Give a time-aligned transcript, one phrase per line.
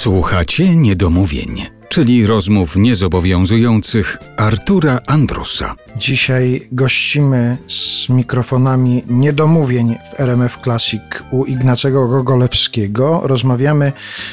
[0.00, 5.74] Słuchacie niedomówień, czyli rozmów niezobowiązujących Artura Andrusa.
[5.96, 13.20] Dzisiaj gościmy z mikrofonami niedomówień w RMF Classic u Ignacego Gogolewskiego.
[13.24, 13.92] Rozmawiamy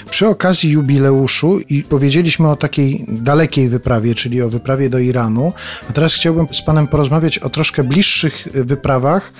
[0.09, 5.53] przy okazji jubileuszu i powiedzieliśmy o takiej dalekiej wyprawie, czyli o wyprawie do Iranu.
[5.89, 9.33] A teraz chciałbym z Panem porozmawiać o troszkę bliższych wyprawach,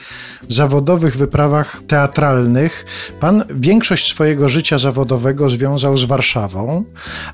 [0.48, 2.86] zawodowych wyprawach teatralnych.
[3.20, 6.84] Pan większość swojego życia zawodowego związał z Warszawą,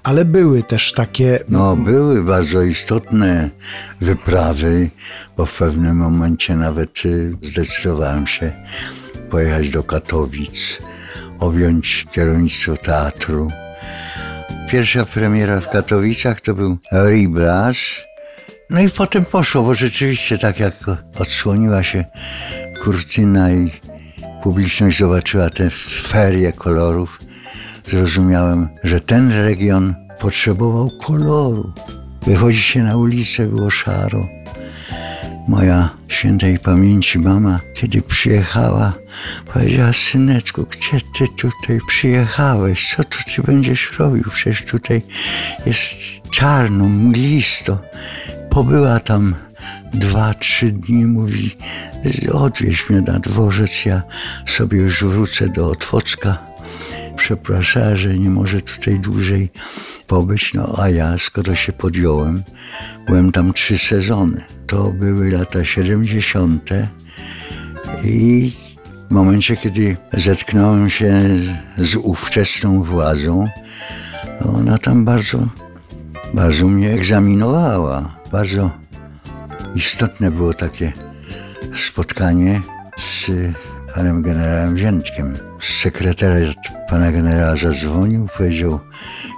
[0.04, 3.50] ale były też takie No, były bardzo istotne
[4.02, 4.90] wyprawy,
[5.38, 8.52] bo w pewnym momencie nawet y, zdecydowałem się
[9.30, 10.81] pojechać do Katowic,
[11.40, 13.52] objąć kierownictwo teatru.
[14.70, 18.05] Pierwsza premiera w Katowicach to był Riblasz.
[18.70, 20.73] No i potem poszło, bo rzeczywiście tak jak
[21.20, 22.05] odsłoniła się
[22.84, 23.72] kurtyna i
[24.44, 25.70] publiczność zobaczyła te
[26.03, 27.20] ferie kolorów,
[27.90, 31.73] zrozumiałem, że ten region potrzebował koloru.
[32.28, 34.28] Wychodzi się na ulicę, było szaro.
[35.47, 38.94] Moja świętej pamięci mama, kiedy przyjechała,
[39.53, 42.95] powiedziała: Syneczku, gdzie ty tutaj przyjechałeś?
[42.95, 44.23] Co tu ty będziesz robił?
[44.34, 45.02] Przecież tutaj
[45.66, 45.97] jest
[46.31, 47.78] czarno, mglisto.
[48.50, 49.36] Pobyła tam
[49.94, 51.58] dwa, trzy dni, mówi:
[52.31, 54.02] Odwieź mnie na dworzec, ja
[54.45, 56.53] sobie już wrócę do Otwocka
[57.23, 59.49] przepraszała, że nie może tutaj dłużej
[60.07, 60.53] pobyć.
[60.53, 62.43] No a ja, skoro się podjąłem,
[63.07, 64.41] byłem tam trzy sezony.
[64.67, 66.69] To były lata 70.
[68.05, 68.51] i
[69.09, 71.21] w momencie, kiedy zetknąłem się
[71.77, 73.47] z ówczesną władzą,
[74.41, 75.47] no ona tam bardzo,
[76.33, 78.16] bardzo mnie egzaminowała.
[78.31, 78.71] Bardzo
[79.75, 80.94] istotne było takie
[81.75, 82.61] spotkanie
[82.97, 83.31] z
[83.95, 85.53] panem generałem Wziętkiem.
[85.64, 86.58] Sekretariat
[86.89, 88.80] pana generała zadzwonił, powiedział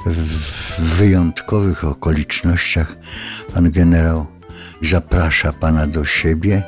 [0.06, 2.96] w wyjątkowych okolicznościach
[3.54, 4.26] pan generał
[4.82, 6.64] zaprasza pana do siebie.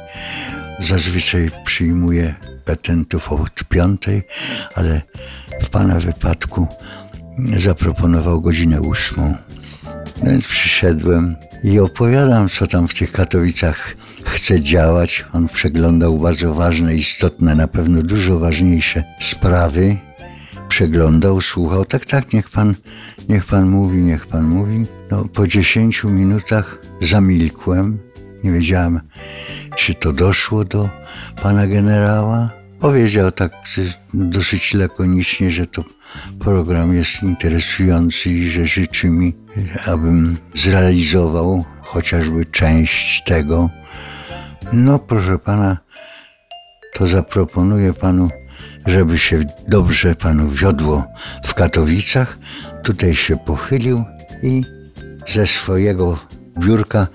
[0.80, 2.36] Zazwyczaj przyjmuje
[2.66, 4.24] petentów od piątej,
[4.76, 5.02] ale
[5.62, 6.68] w pana wypadku
[7.58, 9.36] zaproponował godzinę ósmą.
[10.24, 13.96] No więc przyszedłem i opowiadam, co tam w tych Katowicach
[14.38, 15.26] chce działać.
[15.34, 19.98] On przeglądał bardzo ważne, istotne, na pewno dużo ważniejsze sprawy.
[20.70, 21.86] Przeglądał, słuchał.
[21.86, 22.76] Tak, tak, niech pan,
[23.30, 24.86] niech pan mówi, niech pan mówi.
[25.12, 28.00] No, po dziesięciu minutach zamilkłem.
[28.44, 29.02] Nie wiedziałem,
[29.76, 30.90] czy to doszło do
[31.42, 32.50] pana generała.
[32.80, 33.52] Powiedział tak
[34.14, 35.84] dosyć lakonicznie, że to
[36.40, 39.34] program jest interesujący i że życzy mi,
[39.88, 43.70] abym zrealizował chociażby część tego.
[44.74, 45.78] No, proszę pana,
[46.94, 48.30] to zaproponuję panu,
[48.86, 51.04] żeby się dobrze panu wiodło
[51.44, 52.38] w Katowicach.
[52.84, 54.04] Tutaj się pochylił
[54.44, 54.64] i
[55.28, 56.20] ze swojego
[56.60, 57.08] biurka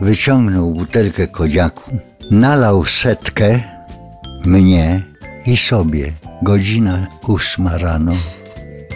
[0.00, 1.98] wyciągnął butelkę koniaku,
[2.30, 3.60] nalał setkę
[4.44, 5.02] mnie
[5.46, 6.12] i sobie.
[6.42, 8.12] Godzina ósma rano.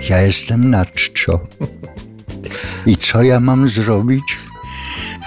[0.08, 1.40] Ja jestem na czczo.
[2.86, 4.43] I co ja mam zrobić?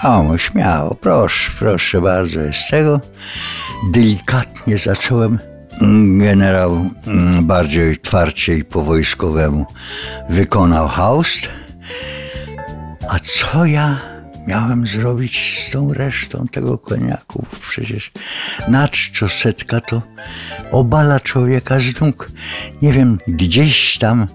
[0.03, 2.39] O, śmiało, proszę, proszę bardzo.
[2.53, 3.01] Z tego
[3.91, 5.39] delikatnie zacząłem.
[6.19, 9.65] Generał mm, bardziej twarcie i po wojskowemu
[10.29, 11.49] wykonał haust.
[13.09, 13.99] A co ja
[14.47, 17.45] miałem zrobić z tą resztą tego koniaku?
[17.69, 18.11] Przecież
[18.67, 18.87] na
[19.27, 20.01] setka to
[20.71, 22.31] obala człowieka z nóg.
[22.81, 24.27] Nie wiem, gdzieś tam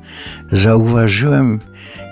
[0.53, 1.61] zauważyłem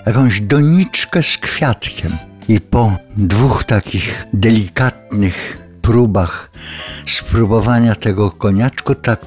[0.06, 2.29] jakąś doniczkę z kwiatkiem.
[2.48, 6.50] I po dwóch takich delikatnych próbach
[7.06, 9.20] spróbowania tego koniaczku, tak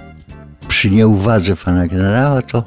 [0.68, 2.64] przy nieuwadze pana generała, to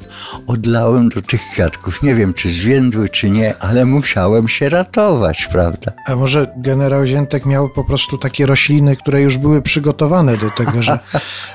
[0.47, 2.03] odlałem do tych kwiatków.
[2.03, 5.91] Nie wiem, czy zwiędły, czy nie, ale musiałem się ratować, prawda?
[6.05, 10.83] A może generał Ziętek miał po prostu takie rośliny, które już były przygotowane do tego,
[10.83, 10.99] że,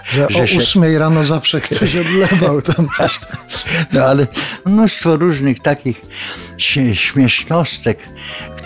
[0.05, 3.19] że, Że o się- ósmej rano zawsze ktoś odlewał tam coś.
[3.19, 3.29] Tam.
[3.93, 4.27] No ale
[4.67, 6.01] mnóstwo różnych takich
[6.59, 7.99] śmie- śmiesznostek,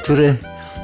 [0.07, 0.35] które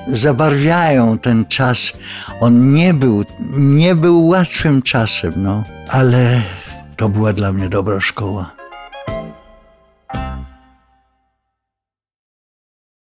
[0.07, 1.93] zabarwiają ten czas.
[2.41, 3.25] On nie był,
[3.57, 6.43] nie był łatwym czasem, no, ale
[6.97, 8.62] to była dla mnie dobra szkoła.